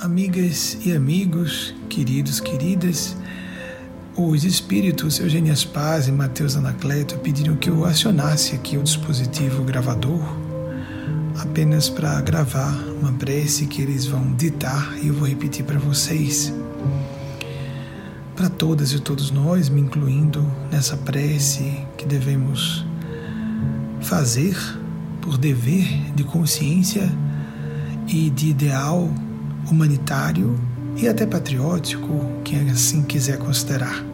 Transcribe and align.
Amigas 0.00 0.78
e 0.86 0.92
amigos, 0.92 1.74
queridos, 1.88 2.38
queridas, 2.38 3.16
os 4.16 4.44
espíritos 4.44 5.18
Eugênias 5.18 5.64
Paz 5.64 6.06
e 6.06 6.12
Mateus 6.12 6.54
Anacleto 6.54 7.18
pediram 7.18 7.56
que 7.56 7.68
eu 7.68 7.84
acionasse 7.84 8.54
aqui 8.54 8.78
o 8.78 8.82
dispositivo 8.84 9.64
gravador 9.64 10.22
apenas 11.40 11.88
para 11.88 12.20
gravar 12.20 12.72
uma 13.00 13.12
prece 13.14 13.66
que 13.66 13.82
eles 13.82 14.06
vão 14.06 14.34
ditar 14.34 14.96
e 15.02 15.08
eu 15.08 15.14
vou 15.14 15.26
repetir 15.26 15.64
para 15.64 15.80
vocês. 15.80 16.54
Para 18.36 18.48
todas 18.48 18.92
e 18.92 19.00
todos 19.00 19.32
nós, 19.32 19.68
me 19.68 19.80
incluindo 19.80 20.48
nessa 20.70 20.96
prece 20.96 21.76
que 21.96 22.06
devemos 22.06 22.86
fazer 24.00 24.56
por 25.20 25.36
dever 25.36 26.12
de 26.14 26.22
consciência 26.22 27.12
e 28.06 28.30
de 28.30 28.50
ideal 28.50 29.12
humanitário 29.70 30.58
e 30.96 31.06
até 31.06 31.26
patriótico, 31.26 32.24
quem 32.44 32.70
assim 32.70 33.02
quiser 33.02 33.38
considerar. 33.38 34.04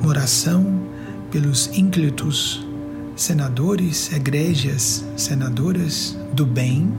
Uma 0.00 0.08
oração 0.08 0.82
pelos 1.30 1.66
ínclitos 1.76 2.64
senadores, 3.16 4.12
egrégias, 4.12 5.04
senadoras 5.16 6.16
do 6.34 6.44
bem, 6.44 6.92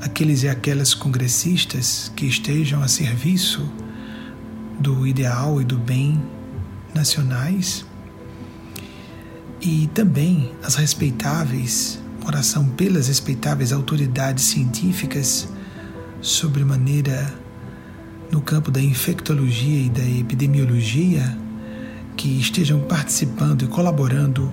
aqueles 0.00 0.42
e 0.42 0.48
aquelas 0.48 0.92
congressistas 0.92 2.10
que 2.16 2.26
estejam 2.26 2.82
a 2.82 2.88
serviço 2.88 3.66
do 4.80 5.06
ideal 5.06 5.60
e 5.60 5.64
do 5.64 5.78
bem 5.78 6.20
nacionais, 6.92 7.86
e 9.60 9.88
também 9.94 10.52
as 10.60 10.74
respeitáveis, 10.74 12.00
oração 12.26 12.66
pelas 12.66 13.06
respeitáveis 13.06 13.72
autoridades 13.72 14.46
científicas 14.46 15.48
sobremaneira 16.22 17.34
no 18.30 18.40
campo 18.40 18.70
da 18.70 18.80
infectologia 18.80 19.86
e 19.86 19.90
da 19.90 20.02
epidemiologia 20.02 21.36
que 22.16 22.40
estejam 22.40 22.80
participando 22.80 23.64
e 23.64 23.66
colaborando 23.66 24.50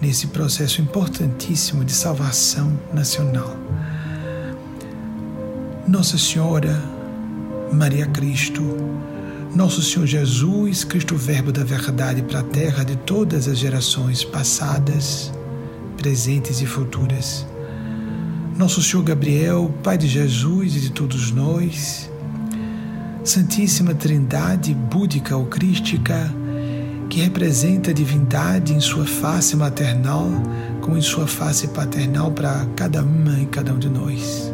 nesse 0.00 0.28
processo 0.28 0.80
importantíssimo 0.80 1.84
de 1.84 1.92
salvação 1.92 2.76
nacional. 2.92 3.54
Nossa 5.86 6.16
Senhora, 6.16 6.82
Maria 7.72 8.06
Cristo, 8.06 8.62
Nosso 9.54 9.82
Senhor 9.82 10.06
Jesus, 10.06 10.82
Cristo 10.82 11.16
Verbo 11.16 11.52
da 11.52 11.62
Verdade 11.62 12.22
para 12.22 12.40
a 12.40 12.44
terra 12.44 12.82
de 12.82 12.96
todas 12.96 13.46
as 13.46 13.58
gerações 13.58 14.24
passadas, 14.24 15.30
presentes 15.98 16.60
e 16.62 16.66
futuras 16.66 17.46
nosso 18.56 18.80
Senhor 18.80 19.02
Gabriel, 19.02 19.72
Pai 19.82 19.98
de 19.98 20.06
Jesus 20.06 20.76
e 20.76 20.80
de 20.80 20.90
todos 20.90 21.32
nós, 21.32 22.10
Santíssima 23.24 23.94
Trindade 23.94 24.72
búdica 24.72 25.36
ou 25.36 25.46
crística, 25.46 26.32
que 27.10 27.20
representa 27.20 27.90
a 27.90 27.94
divindade 27.94 28.72
em 28.72 28.80
sua 28.80 29.06
face 29.06 29.56
maternal, 29.56 30.28
como 30.80 30.96
em 30.96 31.02
sua 31.02 31.26
face 31.26 31.68
paternal 31.68 32.30
para 32.30 32.66
cada 32.76 33.02
uma 33.02 33.40
e 33.40 33.46
cada 33.46 33.72
um 33.72 33.78
de 33.78 33.88
nós. 33.88 34.52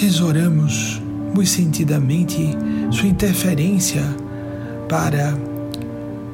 Exoramos 0.00 1.02
muito 1.34 1.50
sentidamente 1.50 2.56
sua 2.90 3.08
interferência 3.08 4.02
para 4.88 5.36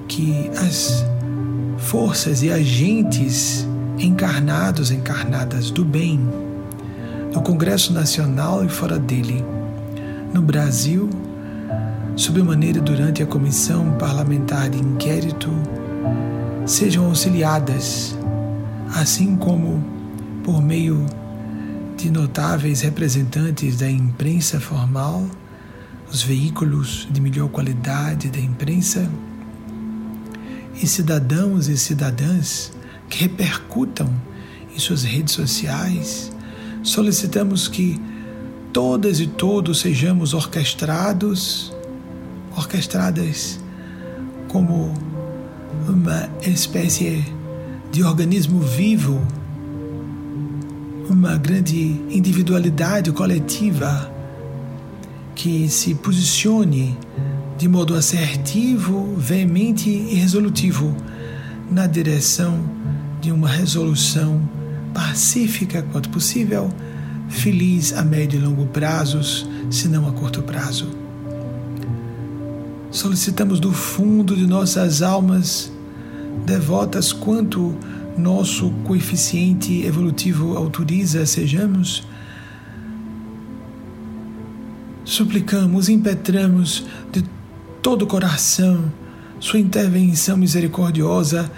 que 0.06 0.50
as 0.56 1.04
forças 1.78 2.42
e 2.42 2.50
agentes 2.50 3.67
encarnados, 3.98 4.90
encarnadas 4.90 5.70
do 5.70 5.84
bem, 5.84 6.20
no 7.32 7.42
Congresso 7.42 7.92
Nacional 7.92 8.64
e 8.64 8.68
fora 8.68 8.98
dele, 8.98 9.44
no 10.32 10.40
Brasil, 10.40 11.10
sob 12.16 12.42
maneira 12.42 12.80
durante 12.80 13.22
a 13.22 13.26
Comissão 13.26 13.96
Parlamentar 13.98 14.70
de 14.70 14.78
Inquérito, 14.78 15.50
sejam 16.64 17.06
auxiliadas, 17.06 18.16
assim 18.94 19.36
como 19.36 19.82
por 20.44 20.62
meio 20.62 21.04
de 21.96 22.10
notáveis 22.10 22.82
representantes 22.82 23.76
da 23.76 23.90
imprensa 23.90 24.60
formal, 24.60 25.24
os 26.10 26.22
veículos 26.22 27.08
de 27.10 27.20
melhor 27.20 27.48
qualidade 27.48 28.30
da 28.30 28.38
imprensa, 28.38 29.10
e 30.80 30.86
cidadãos 30.86 31.66
e 31.66 31.76
cidadãs 31.76 32.72
que 33.08 33.18
repercutam 33.18 34.08
em 34.74 34.78
suas 34.78 35.02
redes 35.02 35.34
sociais. 35.34 36.32
Solicitamos 36.82 37.68
que 37.68 38.00
todas 38.72 39.20
e 39.20 39.26
todos 39.26 39.80
sejamos 39.80 40.34
orquestrados, 40.34 41.72
orquestradas 42.56 43.58
como 44.48 44.94
uma 45.88 46.28
espécie 46.42 47.24
de 47.90 48.02
organismo 48.02 48.60
vivo, 48.60 49.20
uma 51.08 51.36
grande 51.36 52.00
individualidade 52.10 53.10
coletiva 53.12 54.12
que 55.34 55.68
se 55.68 55.94
posicione 55.94 56.96
de 57.56 57.66
modo 57.68 57.94
assertivo, 57.94 59.14
veemente 59.16 59.88
e 59.88 60.14
resolutivo 60.14 60.94
na 61.70 61.86
direção 61.86 62.58
de 63.28 63.32
uma 63.32 63.46
resolução 63.48 64.40
pacífica 64.94 65.82
quanto 65.92 66.08
possível, 66.08 66.72
feliz 67.28 67.92
a 67.92 68.02
médio 68.02 68.40
e 68.40 68.42
longo 68.42 68.64
prazos, 68.68 69.46
se 69.70 69.86
não 69.86 70.08
a 70.08 70.12
curto 70.12 70.42
prazo. 70.42 70.88
Solicitamos 72.90 73.60
do 73.60 73.70
fundo 73.70 74.34
de 74.34 74.46
nossas 74.46 75.02
almas, 75.02 75.70
devotas 76.46 77.12
quanto 77.12 77.76
nosso 78.16 78.70
coeficiente 78.84 79.84
evolutivo 79.84 80.56
autoriza 80.56 81.26
sejamos, 81.26 82.08
suplicamos, 85.04 85.90
impetramos 85.90 86.86
de 87.12 87.22
todo 87.82 88.02
o 88.02 88.06
coração 88.06 88.90
Sua 89.38 89.58
intervenção 89.58 90.36
misericordiosa 90.36 91.50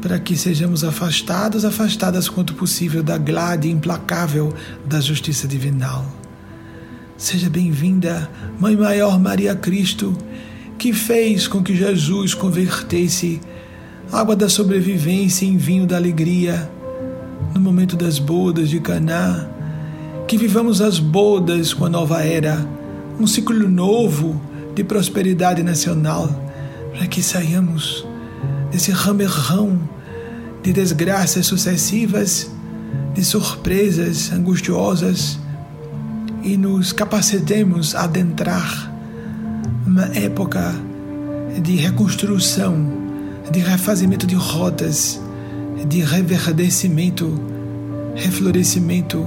para 0.00 0.18
que 0.18 0.36
sejamos 0.36 0.82
afastados, 0.82 1.64
afastadas 1.64 2.28
quanto 2.28 2.54
possível 2.54 3.02
da 3.02 3.18
glade 3.18 3.68
implacável 3.68 4.54
da 4.86 5.00
justiça 5.00 5.46
divinal. 5.46 6.04
Seja 7.16 7.50
bem-vinda, 7.50 8.30
Mãe 8.58 8.76
Maior 8.76 9.20
Maria 9.20 9.54
Cristo, 9.54 10.16
que 10.78 10.92
fez 10.92 11.46
com 11.46 11.62
que 11.62 11.76
Jesus 11.76 12.32
convertesse 12.32 13.40
água 14.10 14.34
da 14.34 14.48
sobrevivência 14.48 15.44
em 15.44 15.58
vinho 15.58 15.86
da 15.86 15.96
alegria 15.96 16.70
no 17.54 17.60
momento 17.60 17.96
das 17.96 18.18
bodas 18.18 18.70
de 18.70 18.80
Caná, 18.80 19.46
que 20.26 20.38
vivamos 20.38 20.80
as 20.80 20.98
bodas 20.98 21.74
com 21.74 21.84
a 21.84 21.90
nova 21.90 22.22
era, 22.22 22.66
um 23.18 23.26
ciclo 23.26 23.68
novo 23.68 24.40
de 24.74 24.82
prosperidade 24.82 25.62
nacional, 25.62 26.28
para 26.92 27.06
que 27.06 27.22
saiamos 27.22 28.06
desse 28.70 28.90
ramerrão 28.90 29.78
de 30.62 30.72
desgraças 30.72 31.46
sucessivas, 31.46 32.50
de 33.14 33.24
surpresas 33.24 34.32
angustiosas 34.32 35.38
e 36.42 36.56
nos 36.56 36.92
capacitemos 36.92 37.94
a 37.94 38.04
adentrar 38.04 38.92
uma 39.86 40.04
época 40.16 40.74
de 41.62 41.76
reconstrução, 41.76 42.86
de 43.50 43.58
refazimento 43.58 44.26
de 44.26 44.34
rotas, 44.34 45.20
de 45.88 46.00
reverdecimento, 46.00 47.40
reflorescimento 48.14 49.26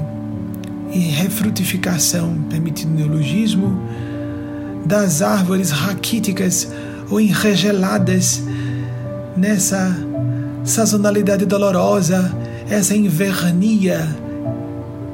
e 0.91 0.99
refrutificação, 0.99 2.45
permitindo 2.49 2.93
o 2.93 2.95
neologismo, 2.95 3.81
das 4.85 5.21
árvores 5.21 5.71
raquíticas 5.71 6.69
ou 7.09 7.19
enregeladas 7.19 8.43
nessa 9.35 9.95
sazonalidade 10.63 11.45
dolorosa, 11.45 12.31
essa 12.69 12.95
invernia 12.95 14.07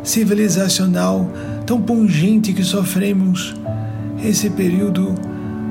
civilizacional 0.03 1.29
tão 1.65 1.81
pungente 1.81 2.53
que 2.53 2.63
sofremos 2.63 3.55
esse 4.23 4.49
período 4.49 5.15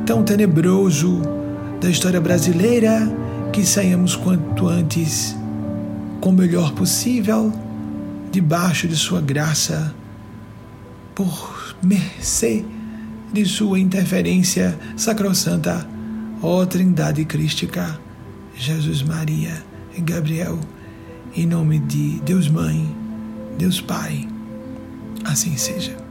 tão 0.06 0.22
tenebroso 0.22 1.20
da 1.80 1.88
história 1.88 2.20
brasileira, 2.20 3.10
que 3.52 3.64
saímos 3.64 4.16
quanto 4.16 4.68
antes 4.68 5.36
com 6.20 6.30
o 6.30 6.32
melhor 6.32 6.72
possível, 6.72 7.52
debaixo 8.32 8.88
de 8.88 8.96
Sua 8.96 9.20
graça, 9.20 9.94
por 11.14 11.76
mercê 11.82 12.64
de 13.32 13.44
Sua 13.44 13.78
interferência 13.78 14.78
sacrossanta, 14.96 15.86
ó 16.42 16.64
Trindade 16.64 17.24
Crística. 17.24 18.07
Jesus 18.58 19.02
Maria 19.02 19.64
e 19.96 20.00
Gabriel, 20.00 20.58
em 21.34 21.46
nome 21.46 21.78
de 21.78 22.18
Deus 22.22 22.48
Mãe, 22.48 22.92
Deus 23.56 23.80
Pai, 23.80 24.28
assim 25.24 25.56
seja. 25.56 26.07